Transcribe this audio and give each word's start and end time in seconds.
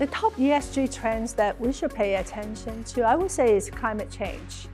The 0.00 0.06
top 0.06 0.34
ESG 0.36 0.94
trends 0.94 1.34
that 1.34 1.60
we 1.60 1.74
should 1.74 1.94
pay 1.94 2.14
attention 2.14 2.84
to, 2.84 3.02
I 3.02 3.16
would 3.16 3.30
say, 3.30 3.54
is 3.54 3.68
climate 3.68 4.10
change. 4.10 4.66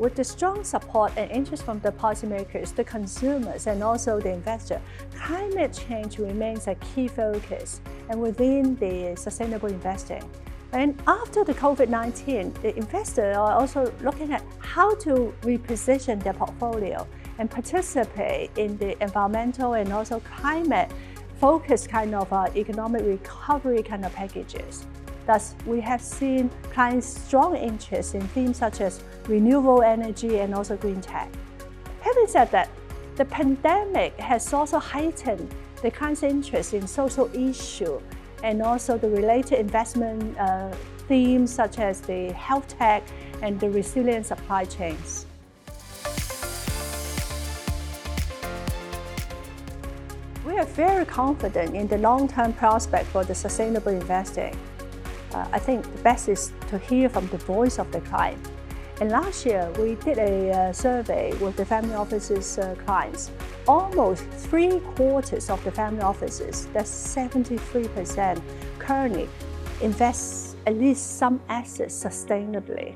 With 0.00 0.16
the 0.16 0.24
strong 0.24 0.64
support 0.64 1.12
and 1.16 1.30
interest 1.30 1.62
from 1.62 1.78
the 1.78 1.92
policymakers, 1.92 2.74
the 2.74 2.82
consumers, 2.82 3.68
and 3.68 3.84
also 3.84 4.18
the 4.18 4.30
investor, 4.30 4.82
climate 5.14 5.80
change 5.88 6.18
remains 6.18 6.66
a 6.66 6.74
key 6.74 7.06
focus 7.06 7.82
and 8.08 8.20
within 8.20 8.74
the 8.74 9.14
sustainable 9.14 9.68
investing. 9.68 10.28
And 10.72 11.00
after 11.06 11.44
the 11.44 11.54
COVID-19, 11.54 12.60
the 12.60 12.76
investors 12.76 13.36
are 13.36 13.52
also 13.52 13.94
looking 14.02 14.32
at 14.32 14.42
how 14.58 14.96
to 14.96 15.32
reposition 15.42 16.20
their 16.20 16.32
portfolio 16.32 17.06
and 17.38 17.48
participate 17.48 18.50
in 18.58 18.76
the 18.78 19.00
environmental 19.00 19.74
and 19.74 19.92
also 19.92 20.18
climate 20.18 20.90
focused 21.44 21.90
kind 21.90 22.14
of 22.14 22.32
uh, 22.32 22.48
economic 22.56 23.04
recovery 23.04 23.82
kind 23.82 24.02
of 24.06 24.12
packages. 24.14 24.86
Thus, 25.26 25.54
we 25.66 25.78
have 25.82 26.00
seen 26.00 26.48
clients' 26.72 27.06
strong 27.06 27.54
interest 27.54 28.14
in 28.14 28.22
themes 28.28 28.56
such 28.56 28.80
as 28.80 29.02
renewable 29.28 29.82
energy 29.82 30.38
and 30.38 30.54
also 30.54 30.74
green 30.74 31.02
tech. 31.02 31.28
Having 32.00 32.28
said 32.28 32.50
that, 32.52 32.70
the 33.16 33.26
pandemic 33.26 34.16
has 34.16 34.54
also 34.54 34.78
heightened 34.78 35.54
the 35.82 35.90
clients' 35.90 36.22
interest 36.22 36.72
in 36.72 36.86
social 36.86 37.28
issue 37.34 38.00
and 38.42 38.62
also 38.62 38.96
the 38.96 39.10
related 39.10 39.58
investment 39.58 40.38
uh, 40.38 40.74
themes 41.08 41.52
such 41.52 41.78
as 41.78 42.00
the 42.00 42.32
health 42.32 42.68
tech 42.78 43.02
and 43.42 43.60
the 43.60 43.68
resilient 43.68 44.24
supply 44.24 44.64
chains. 44.64 45.26
We 50.54 50.60
are 50.60 50.66
very 50.66 51.04
confident 51.04 51.74
in 51.74 51.88
the 51.88 51.98
long-term 51.98 52.52
prospect 52.52 53.06
for 53.06 53.24
the 53.24 53.34
sustainable 53.34 53.90
investing. 53.90 54.56
Uh, 55.32 55.48
I 55.50 55.58
think 55.58 55.82
the 55.82 56.02
best 56.02 56.28
is 56.28 56.52
to 56.68 56.78
hear 56.78 57.08
from 57.08 57.26
the 57.26 57.38
voice 57.38 57.80
of 57.80 57.90
the 57.90 58.00
client. 58.02 58.38
And 59.00 59.10
last 59.10 59.44
year, 59.44 59.68
we 59.80 59.96
did 59.96 60.16
a 60.18 60.52
uh, 60.52 60.72
survey 60.72 61.34
with 61.40 61.56
the 61.56 61.64
family 61.64 61.96
offices 61.96 62.56
uh, 62.56 62.76
clients. 62.86 63.32
Almost 63.66 64.26
three 64.30 64.78
quarters 64.94 65.50
of 65.50 65.58
the 65.64 65.72
family 65.72 66.02
offices, 66.02 66.68
that's 66.72 66.88
73%, 66.88 68.40
currently 68.78 69.28
invest 69.82 70.56
at 70.68 70.76
least 70.76 71.18
some 71.18 71.40
assets 71.48 72.00
sustainably. 72.00 72.94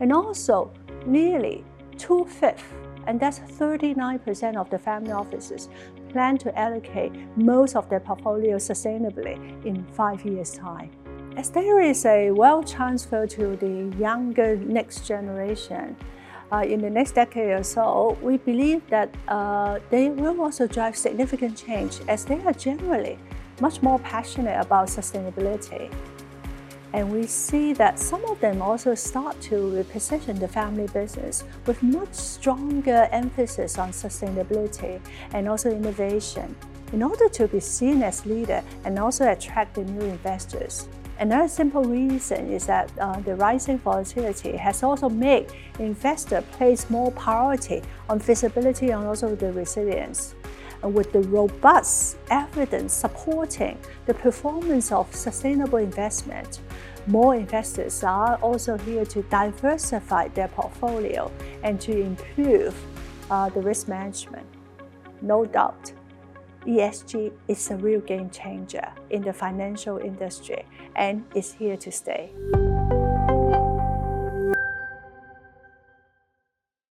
And 0.00 0.12
also, 0.12 0.72
nearly 1.06 1.64
two-fifths, 1.98 2.64
and 3.06 3.20
that's 3.20 3.38
39% 3.38 4.56
of 4.56 4.68
the 4.70 4.78
family 4.78 5.12
offices, 5.12 5.68
plan 6.16 6.38
to 6.38 6.58
allocate 6.58 7.12
most 7.36 7.76
of 7.76 7.84
their 7.90 8.00
portfolio 8.00 8.56
sustainably 8.56 9.36
in 9.66 9.84
five 9.92 10.24
years' 10.24 10.52
time. 10.52 10.90
As 11.36 11.50
there 11.50 11.78
is 11.78 12.06
a 12.06 12.30
wealth 12.30 12.72
transfer 12.76 13.26
to 13.26 13.44
the 13.56 13.94
younger 13.98 14.56
next 14.56 15.06
generation, 15.06 15.94
uh, 16.50 16.64
in 16.72 16.80
the 16.80 16.88
next 16.88 17.12
decade 17.16 17.50
or 17.50 17.62
so, 17.62 18.16
we 18.22 18.38
believe 18.38 18.80
that 18.88 19.10
uh, 19.28 19.78
they 19.90 20.08
will 20.08 20.40
also 20.40 20.66
drive 20.66 20.96
significant 20.96 21.54
change 21.54 22.00
as 22.08 22.24
they 22.24 22.40
are 22.48 22.54
generally 22.54 23.18
much 23.60 23.82
more 23.82 23.98
passionate 23.98 24.58
about 24.58 24.88
sustainability. 24.88 25.92
And 26.92 27.12
we 27.12 27.26
see 27.26 27.72
that 27.74 27.98
some 27.98 28.24
of 28.24 28.40
them 28.40 28.62
also 28.62 28.94
start 28.94 29.40
to 29.42 29.54
reposition 29.54 30.38
the 30.38 30.48
family 30.48 30.86
business 30.88 31.44
with 31.66 31.82
much 31.82 32.14
stronger 32.14 33.08
emphasis 33.12 33.78
on 33.78 33.90
sustainability 33.90 35.00
and 35.32 35.48
also 35.48 35.70
innovation 35.70 36.54
in 36.92 37.02
order 37.02 37.28
to 37.28 37.48
be 37.48 37.60
seen 37.60 38.02
as 38.02 38.24
leader 38.24 38.62
and 38.84 38.98
also 38.98 39.30
attract 39.30 39.74
the 39.74 39.84
new 39.84 40.02
investors. 40.02 40.88
Another 41.18 41.48
simple 41.48 41.82
reason 41.82 42.52
is 42.52 42.66
that 42.66 42.90
uh, 42.98 43.18
the 43.20 43.34
rising 43.36 43.78
volatility 43.78 44.54
has 44.54 44.82
also 44.82 45.08
made 45.08 45.46
investors 45.78 46.44
place 46.52 46.90
more 46.90 47.10
priority 47.12 47.82
on 48.10 48.18
visibility 48.18 48.90
and 48.90 49.04
also 49.06 49.34
the 49.34 49.50
resilience. 49.52 50.34
And 50.82 50.94
with 50.94 51.12
the 51.12 51.22
robust 51.22 52.18
evidence 52.30 52.92
supporting 52.92 53.78
the 54.04 54.12
performance 54.12 54.92
of 54.92 55.12
sustainable 55.14 55.78
investment, 55.78 56.60
more 57.06 57.34
investors 57.34 58.02
are 58.02 58.36
also 58.36 58.76
here 58.78 59.04
to 59.06 59.22
diversify 59.22 60.28
their 60.28 60.48
portfolio 60.48 61.30
and 61.62 61.80
to 61.80 62.00
improve 62.00 62.74
uh, 63.30 63.48
the 63.50 63.60
risk 63.60 63.88
management. 63.88 64.46
No 65.22 65.44
doubt, 65.44 65.92
ESG 66.66 67.32
is 67.46 67.70
a 67.70 67.76
real 67.76 68.00
game 68.00 68.28
changer 68.30 68.88
in 69.10 69.22
the 69.22 69.32
financial 69.32 69.98
industry 69.98 70.64
and 70.96 71.24
is 71.34 71.52
here 71.52 71.76
to 71.76 71.92
stay. 71.92 72.32